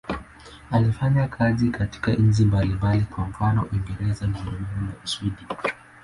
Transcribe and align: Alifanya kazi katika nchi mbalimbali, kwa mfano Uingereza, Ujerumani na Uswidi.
Alifanya 0.71 1.27
kazi 1.27 1.69
katika 1.69 2.11
nchi 2.13 2.45
mbalimbali, 2.45 3.01
kwa 3.01 3.25
mfano 3.25 3.67
Uingereza, 3.73 4.25
Ujerumani 4.25 4.87
na 4.87 4.93
Uswidi. 5.03 5.45